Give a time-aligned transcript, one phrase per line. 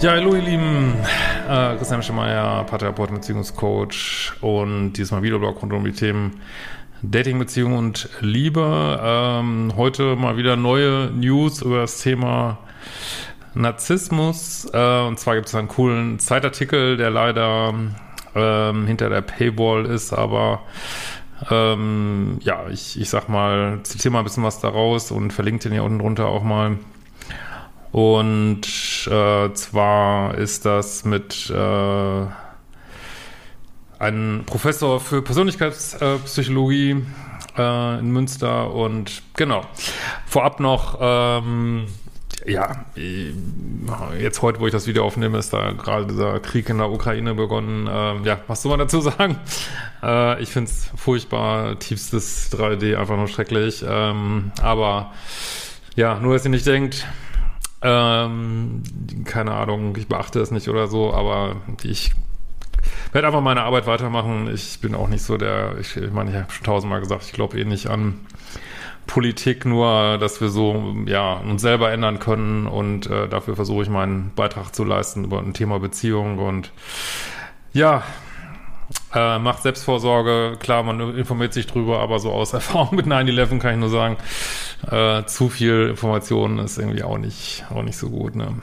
[0.00, 0.94] Ja, hallo ihr Lieben,
[1.48, 6.42] äh, Christian Schemeier, Paartherapeut, Beziehungscoach und dieses Mal Videoblog rund um die Themen
[7.00, 9.00] Dating, Beziehung und Liebe.
[9.02, 12.58] Ähm, heute mal wieder neue News über das Thema
[13.54, 14.68] Narzissmus.
[14.70, 17.72] Äh, und zwar gibt es einen coolen Zeitartikel, der leider
[18.34, 20.60] ähm, hinter der Paywall ist, aber
[21.50, 25.72] ähm, ja, ich, ich sag mal, zitiere mal ein bisschen was daraus und verlinke den
[25.72, 26.76] hier unten drunter auch mal.
[27.92, 28.66] Und
[29.06, 32.26] äh, zwar ist das mit äh,
[33.98, 37.04] einem Professor für Persönlichkeitspsychologie
[37.56, 39.62] äh, in Münster und genau.
[40.26, 41.86] Vorab noch, ähm,
[42.46, 42.84] ja,
[44.18, 47.34] jetzt heute, wo ich das Video aufnehme, ist da gerade dieser Krieg in der Ukraine
[47.34, 47.88] begonnen.
[47.90, 49.38] Ähm, ja, was soll man dazu sagen?
[50.02, 53.84] Äh, ich finde es furchtbar, tiefstes 3D, einfach nur schrecklich.
[53.88, 55.12] Ähm, aber
[55.96, 57.06] ja, nur dass ihr nicht denkt,
[57.86, 58.82] ähm,
[59.24, 62.10] keine Ahnung, ich beachte es nicht oder so, aber ich
[63.12, 64.50] werde einfach meine Arbeit weitermachen.
[64.52, 67.32] Ich bin auch nicht so der, ich, ich meine, ich habe schon tausendmal gesagt, ich
[67.32, 68.20] glaube eh nicht an
[69.06, 73.88] Politik, nur dass wir so ja uns selber ändern können und äh, dafür versuche ich
[73.88, 76.72] meinen Beitrag zu leisten über ein Thema Beziehung und
[77.72, 78.02] ja,
[79.14, 83.74] äh, macht Selbstvorsorge, klar, man informiert sich drüber, aber so aus Erfahrung mit 9-11 kann
[83.74, 84.16] ich nur sagen,
[84.90, 88.54] äh, zu viel Information ist irgendwie auch nicht, auch nicht so gut, ne?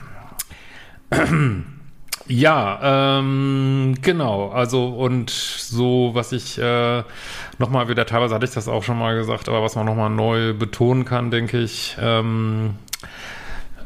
[2.26, 4.48] Ja, ähm, genau.
[4.48, 7.02] Also und so, was ich äh,
[7.58, 10.54] nochmal wieder, teilweise hatte ich das auch schon mal gesagt, aber was man nochmal neu
[10.54, 12.76] betonen kann, denke ich, ähm,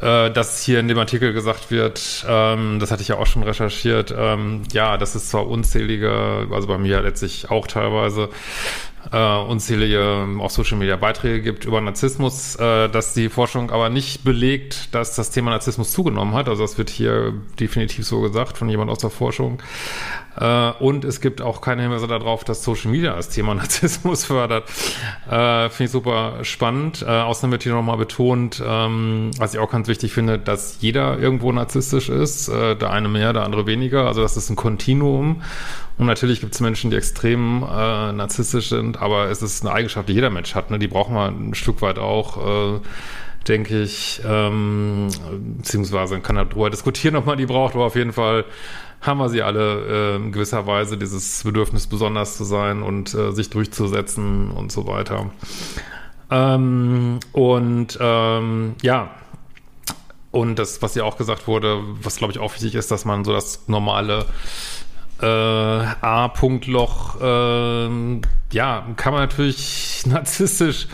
[0.00, 3.42] äh, dass hier in dem Artikel gesagt wird, ähm, das hatte ich ja auch schon
[3.42, 8.30] recherchiert, ähm, ja, das ist zwar unzählige, also bei mir letztlich auch teilweise,
[9.12, 13.88] äh, unzählige ähm, auf Social Media Beiträge gibt über Narzissmus, äh, dass die Forschung aber
[13.88, 16.48] nicht belegt, dass das Thema Narzissmus zugenommen hat.
[16.48, 19.62] Also das wird hier definitiv so gesagt von jemand aus der Forschung.
[20.38, 24.68] Äh, und es gibt auch keine Hinweise darauf, dass Social Media das Thema Narzissmus fördert.
[25.28, 27.02] Äh, finde ich super spannend.
[27.02, 31.18] Äh, außerdem wird hier nochmal betont, ähm, was ich auch ganz wichtig finde, dass jeder
[31.18, 32.48] irgendwo narzisstisch ist.
[32.48, 34.06] Der eine mehr, der andere weniger.
[34.06, 35.42] Also das ist ein Kontinuum.
[35.98, 40.08] Und natürlich gibt es Menschen, die extrem äh, narzisstisch sind, aber es ist eine Eigenschaft,
[40.08, 40.70] die jeder Mensch hat.
[40.70, 40.78] Ne?
[40.78, 42.76] Die braucht man ein Stück weit auch.
[42.76, 42.80] Äh,
[43.48, 45.08] denke ich, ähm,
[45.56, 48.44] beziehungsweise kann darüber diskutieren, ob man die braucht, aber auf jeden Fall
[49.00, 53.32] haben wir sie alle äh, in gewisser Weise, dieses Bedürfnis besonders zu sein und äh,
[53.32, 55.30] sich durchzusetzen und so weiter.
[56.30, 59.10] Ähm, und ähm, ja,
[60.30, 63.24] und das, was ja auch gesagt wurde, was glaube ich auch wichtig ist, dass man
[63.24, 64.26] so das normale
[65.20, 68.20] äh, A-Punktloch, äh,
[68.52, 70.88] ja, kann man natürlich narzisstisch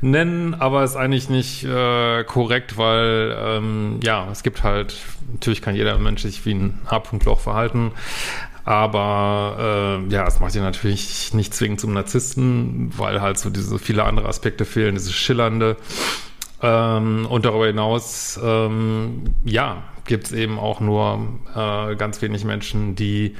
[0.00, 4.96] nennen, aber ist eigentlich nicht äh, korrekt, weil ähm, ja, es gibt halt,
[5.32, 7.92] natürlich kann jeder Mensch sich wie ein A-Punktloch verhalten,
[8.64, 13.78] aber äh, ja, es macht ihn natürlich nicht zwingend zum Narzissten, weil halt so diese
[13.78, 15.76] viele andere Aspekte fehlen, dieses Schillernde.
[16.62, 22.94] Ähm, und darüber hinaus, ähm, ja, gibt es eben auch nur äh, ganz wenig Menschen,
[22.94, 23.34] die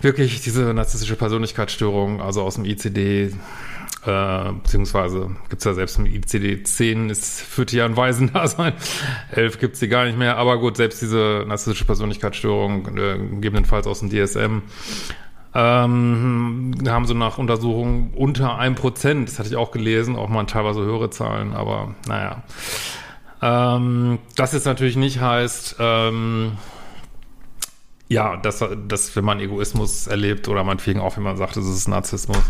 [0.00, 3.32] wirklich diese narzisstische Persönlichkeitsstörung, also aus dem ICD,
[4.04, 8.74] äh, beziehungsweise gibt es ja selbst im ICD-10, ist führt hier ein Waisendasein,
[9.30, 13.86] 11 gibt es die gar nicht mehr, aber gut, selbst diese narzisstische Persönlichkeitsstörung, äh, gegebenenfalls
[13.86, 14.62] aus dem DSM,
[15.54, 20.44] ähm, haben so nach Untersuchungen unter einem Prozent, das hatte ich auch gelesen, auch mal
[20.44, 22.42] teilweise höhere Zahlen, aber naja.
[23.40, 26.52] Ähm, das jetzt natürlich nicht heißt, ähm,
[28.08, 31.88] ja, dass, dass wenn man Egoismus erlebt oder meinetwegen auch, wenn man sagt, es ist
[31.88, 32.42] Narzissmus,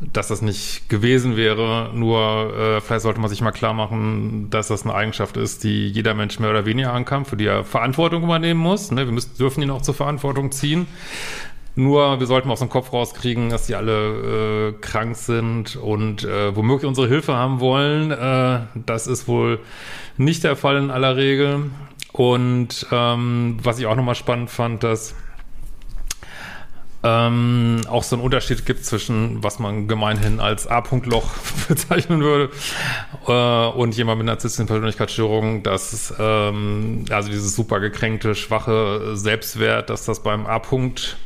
[0.00, 1.90] dass das nicht gewesen wäre.
[1.94, 5.88] Nur äh, vielleicht sollte man sich mal klar machen, dass das eine Eigenschaft ist, die
[5.88, 8.90] jeder Mensch mehr oder weniger ankam, für die er Verantwortung übernehmen muss.
[8.90, 9.06] Ne?
[9.06, 10.86] Wir müssen, dürfen ihn auch zur Verantwortung ziehen.
[11.74, 16.54] Nur wir sollten aus dem Kopf rauskriegen, dass die alle äh, krank sind und äh,
[16.56, 18.10] womöglich unsere Hilfe haben wollen.
[18.10, 19.60] Äh, das ist wohl
[20.16, 21.70] nicht der Fall in aller Regel.
[22.12, 25.14] Und ähm, was ich auch nochmal spannend fand, dass
[27.04, 31.30] ähm, auch so einen Unterschied gibt zwischen, was man gemeinhin als A-Punkt-Loch
[31.68, 32.52] bezeichnen würde
[33.26, 40.06] äh, und jemand mit narzisstischen Persönlichkeitsstörungen, dass ähm, also dieses super gekränkte, schwache Selbstwert, dass
[40.06, 41.16] das beim A-Punkt,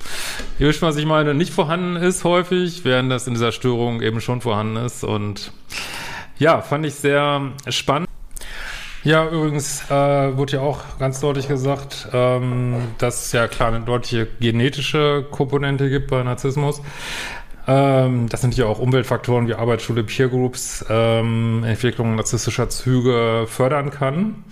[0.58, 4.20] ihr wisst, was ich meine, nicht vorhanden ist häufig, während das in dieser Störung eben
[4.20, 5.52] schon vorhanden ist und
[6.38, 8.11] ja, fand ich sehr spannend.
[9.04, 13.84] Ja, übrigens äh, wurde ja auch ganz deutlich gesagt, ähm, dass es ja klar eine
[13.84, 16.80] deutliche genetische Komponente gibt bei Narzissmus.
[17.66, 23.90] Ähm, das sind ja auch Umweltfaktoren wie Arbeitsschule, Peer Groups, ähm, Entwicklung narzisstischer Züge fördern
[23.90, 24.44] kann.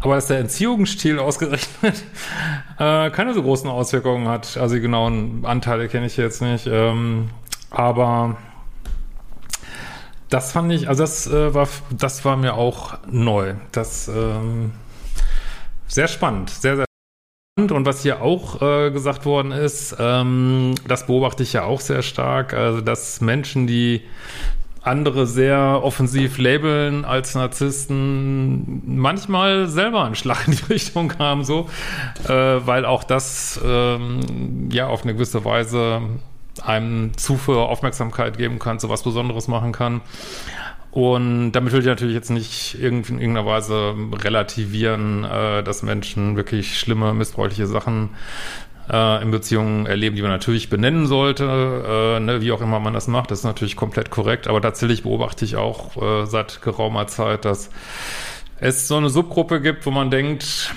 [0.00, 2.02] Aber dass der Entziehungsstil ausgerechnet
[2.78, 4.56] äh, keine so großen Auswirkungen hat.
[4.56, 6.66] Also die genauen Anteile kenne ich jetzt nicht.
[6.66, 7.28] Ähm,
[7.70, 8.36] aber
[10.32, 13.54] das fand ich, also das äh, war, das war mir auch neu.
[13.70, 14.72] Das ähm,
[15.86, 16.86] sehr spannend, sehr, sehr
[17.54, 17.72] spannend.
[17.72, 22.00] Und was hier auch äh, gesagt worden ist, ähm, das beobachte ich ja auch sehr
[22.00, 24.02] stark, also dass Menschen, die
[24.80, 31.68] andere sehr offensiv labeln als Narzissten, manchmal selber einen Schlag in die Richtung haben, so,
[32.26, 36.00] äh, weil auch das ähm, ja auf eine gewisse Weise
[36.64, 40.02] einem Zufuhr Aufmerksamkeit geben kann, so was Besonderes machen kann.
[40.90, 46.78] Und damit will ich natürlich jetzt nicht in irgendeiner Weise relativieren, äh, dass Menschen wirklich
[46.78, 48.10] schlimme, missbräuchliche Sachen
[48.90, 52.92] äh, in Beziehungen erleben, die man natürlich benennen sollte, äh, ne, wie auch immer man
[52.92, 57.06] das macht, das ist natürlich komplett korrekt, aber tatsächlich beobachte ich auch äh, seit geraumer
[57.06, 57.70] Zeit, dass
[58.60, 60.74] es so eine Subgruppe gibt, wo man denkt,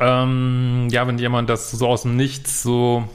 [0.00, 3.08] ähm, ja, wenn jemand das so aus dem Nichts so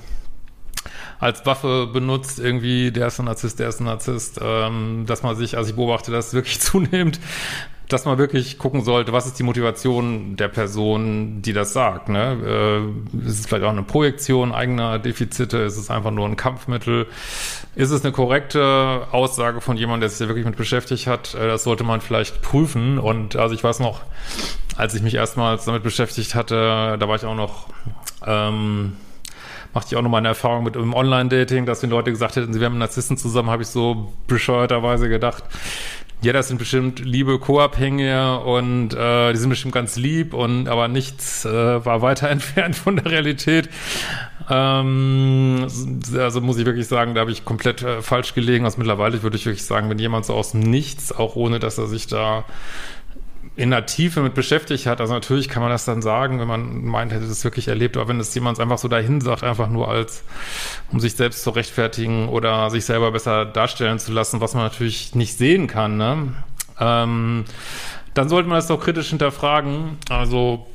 [1.20, 5.36] als Waffe benutzt, irgendwie, der ist ein Narzisst, der ist ein Narzisst, ähm, dass man
[5.36, 7.20] sich, also ich beobachte das wirklich zunehmend,
[7.88, 12.10] dass man wirklich gucken sollte, was ist die Motivation der Person, die das sagt.
[12.10, 12.38] Ne?
[13.24, 15.60] Äh, ist es vielleicht auch eine Projektion eigener Defizite?
[15.60, 17.08] Ist es einfach nur ein Kampfmittel?
[17.76, 21.34] Ist es eine korrekte Aussage von jemandem, der sich da wirklich mit beschäftigt hat?
[21.34, 23.00] Äh, das sollte man vielleicht prüfen.
[23.00, 24.02] Und also ich weiß noch,
[24.76, 27.68] als ich mich erstmals damit beschäftigt hatte, da war ich auch noch
[28.26, 28.98] ähm,
[29.78, 32.60] machte ich auch nochmal eine Erfahrung mit einem Online-Dating, dass wenn Leute gesagt hätten, sie
[32.60, 35.44] wären mit Narzissten zusammen, habe ich so bescheuerterweise gedacht,
[36.24, 40.88] ja, das sind bestimmt liebe Co-Abhängige und äh, die sind bestimmt ganz lieb und aber
[40.88, 43.70] nichts äh, war weiter entfernt von der Realität.
[44.50, 45.68] Ähm,
[46.18, 48.66] also muss ich wirklich sagen, da habe ich komplett äh, falsch gelegen.
[48.66, 51.78] Also mittlerweile würde ich wirklich sagen, wenn jemand so aus dem Nichts, auch ohne dass
[51.78, 52.46] er sich da
[53.58, 55.02] in der Tiefe mit beschäftigt hat.
[55.02, 58.08] Also natürlich kann man das dann sagen, wenn man meint, hätte das wirklich erlebt, aber
[58.08, 60.24] wenn es jemand einfach so dahin sagt, einfach nur als,
[60.92, 65.16] um sich selbst zu rechtfertigen oder sich selber besser darstellen zu lassen, was man natürlich
[65.16, 66.34] nicht sehen kann, ne?
[66.80, 67.46] ähm,
[68.14, 69.98] dann sollte man das doch kritisch hinterfragen.
[70.08, 70.68] Also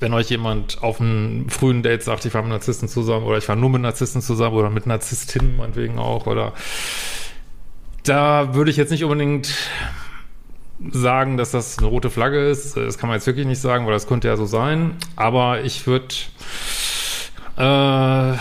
[0.00, 3.48] wenn euch jemand auf einem frühen Date sagt, ich war mit Narzissten zusammen oder ich
[3.48, 6.54] war nur mit Narzissten zusammen oder mit Narzisstinnen meinetwegen auch oder
[8.04, 9.54] da würde ich jetzt nicht unbedingt
[10.92, 12.76] sagen, dass das eine rote Flagge ist.
[12.76, 14.96] Das kann man jetzt wirklich nicht sagen, weil das könnte ja so sein.
[15.16, 16.14] Aber ich würde
[17.56, 18.36] äh,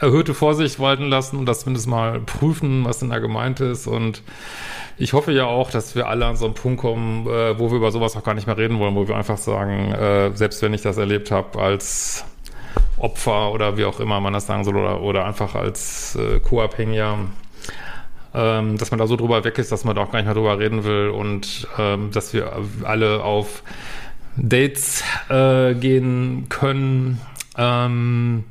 [0.00, 3.86] erhöhte Vorsicht walten lassen und das zumindest mal prüfen, was denn da gemeint ist.
[3.86, 4.22] Und
[4.96, 7.78] ich hoffe ja auch, dass wir alle an so einen Punkt kommen, äh, wo wir
[7.78, 10.74] über sowas auch gar nicht mehr reden wollen, wo wir einfach sagen, äh, selbst wenn
[10.74, 12.24] ich das erlebt habe als
[12.98, 17.18] Opfer oder wie auch immer man das sagen soll oder, oder einfach als äh, Co-Abhängiger,
[18.34, 20.34] ähm, dass man da so drüber weg ist, dass man da auch gar nicht mehr
[20.34, 22.52] drüber reden will und ähm, dass wir
[22.84, 23.62] alle auf
[24.36, 27.20] Dates äh, gehen können,
[27.56, 28.44] ähm,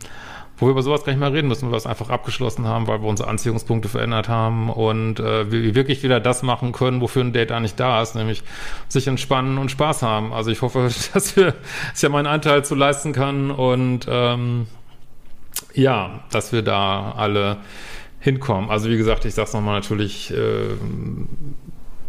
[0.58, 2.88] wo wir über sowas gar nicht mehr reden müssen, weil wir es einfach abgeschlossen haben,
[2.88, 7.24] weil wir unsere Anziehungspunkte verändert haben und äh, wir wirklich wieder das machen können, wofür
[7.24, 8.44] ein Date eigentlich da ist, nämlich
[8.90, 10.34] sich entspannen und Spaß haben.
[10.34, 11.56] Also ich hoffe, dass wir,
[11.92, 14.68] dass ja meinen Anteil zu leisten kann und ähm,
[15.74, 17.58] ja, dass wir da alle
[18.20, 18.70] hinkommen.
[18.70, 20.76] Also wie gesagt, ich sag's nochmal, natürlich, äh,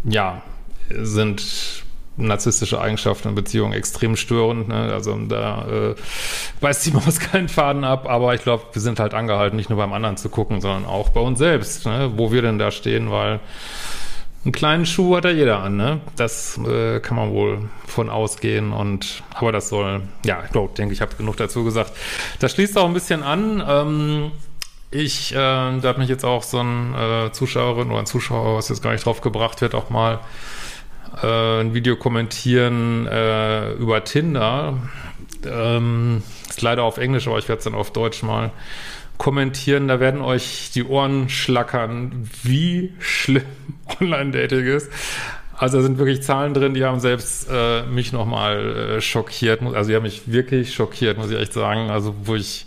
[0.04, 0.42] ja,
[0.88, 1.84] sind
[2.16, 4.68] narzisstische Eigenschaften in Beziehungen extrem störend.
[4.68, 4.92] Ne?
[4.92, 5.94] Also da äh,
[6.60, 9.78] beißt die Maus keinen Faden ab, aber ich glaube, wir sind halt angehalten, nicht nur
[9.78, 12.12] beim anderen zu gucken, sondern auch bei uns selbst, ne?
[12.16, 13.40] wo wir denn da stehen, weil
[14.44, 16.00] einen kleinen Schuh hat ja jeder an, ne?
[16.16, 20.94] Das äh, kann man wohl von ausgehen und aber das soll, ja, ich glaube, denke
[20.94, 21.92] ich, habe genug dazu gesagt.
[22.38, 23.62] Das schließt auch ein bisschen an.
[23.68, 24.32] Ähm,
[24.90, 28.68] ich, äh, da hat mich jetzt auch so ein äh, Zuschauerin oder ein Zuschauer, was
[28.68, 30.20] jetzt gar nicht drauf gebracht wird, auch mal
[31.22, 34.78] äh, ein Video kommentieren äh, über Tinder.
[35.46, 38.50] Ähm, ist leider auf Englisch, aber ich werde es dann auf Deutsch mal
[39.16, 43.44] kommentieren, da werden euch die Ohren schlackern, wie schlimm
[44.00, 44.90] Online-Dating ist.
[45.56, 49.60] Also da sind wirklich Zahlen drin, die haben selbst äh, mich nochmal äh, schockiert.
[49.62, 51.90] Also die haben mich wirklich schockiert, muss ich echt sagen.
[51.90, 52.66] Also wo ich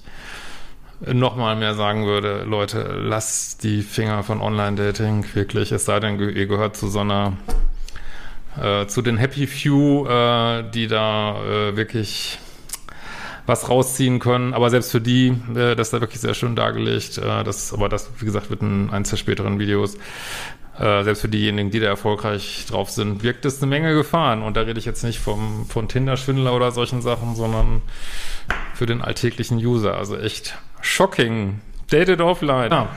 [1.11, 6.45] nochmal mehr sagen würde, Leute, lasst die Finger von Online-Dating wirklich, es sei denn, ihr
[6.47, 7.33] gehört zu so einer,
[8.61, 12.39] äh, zu den Happy Few, äh, die da äh, wirklich
[13.45, 14.53] was rausziehen können.
[14.53, 17.17] Aber selbst für die, äh, das ist da wirklich sehr schön dargelegt.
[17.17, 19.97] Äh, das, aber das, wie gesagt, wird in eins der späteren Videos.
[20.79, 24.41] Äh, selbst für diejenigen, die da erfolgreich drauf sind, wirkt es eine Menge Gefahren.
[24.41, 27.81] Und da rede ich jetzt nicht vom, von Tinder-Schwindler oder solchen Sachen, sondern
[28.73, 29.97] für den alltäglichen User.
[29.97, 31.61] Also echt shocking.
[31.89, 32.71] Dated offline.
[32.71, 32.89] Ja.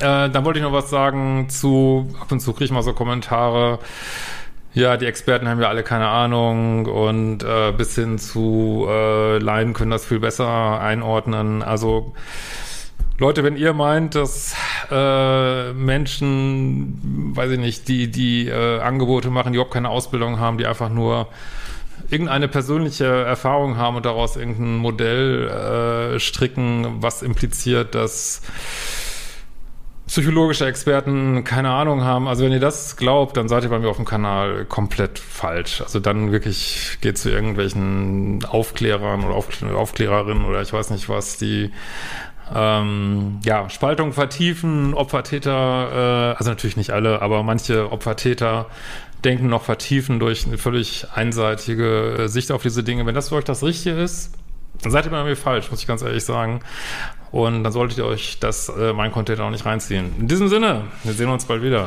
[0.00, 2.92] Äh, dann wollte ich noch was sagen zu, ab und zu kriege ich mal so
[2.92, 3.78] Kommentare,
[4.74, 9.72] ja, die Experten haben ja alle keine Ahnung und äh, bis hin zu äh, Laien
[9.72, 11.62] können das viel besser einordnen.
[11.62, 12.12] Also
[13.18, 14.56] Leute, wenn ihr meint, dass
[14.90, 20.58] äh, Menschen, weiß ich nicht, die die äh, Angebote machen, die überhaupt keine Ausbildung haben,
[20.58, 21.28] die einfach nur
[22.10, 25.48] irgendeine persönliche Erfahrung haben und daraus irgendein Modell
[26.16, 28.42] äh, stricken, was impliziert, dass
[30.08, 32.26] psychologische Experten keine Ahnung haben.
[32.28, 35.80] Also wenn ihr das glaubt, dann seid ihr bei mir auf dem Kanal komplett falsch.
[35.80, 41.70] Also dann wirklich geht zu irgendwelchen Aufklärern oder Aufklärerinnen oder ich weiß nicht was, die
[42.52, 48.66] ähm, ja, Spaltung vertiefen, Opfertäter, äh, also natürlich nicht alle, aber manche Opfertäter
[49.24, 53.06] denken noch vertiefen durch eine völlig einseitige Sicht auf diese Dinge.
[53.06, 54.34] Wenn das für euch das Richtige ist,
[54.82, 56.60] dann seid ihr bei mir falsch, muss ich ganz ehrlich sagen.
[57.30, 60.12] Und dann solltet ihr euch das, äh, mein Content auch nicht reinziehen.
[60.18, 61.86] In diesem Sinne, wir sehen uns bald wieder.